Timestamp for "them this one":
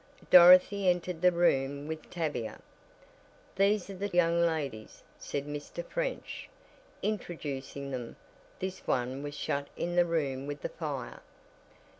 7.91-9.21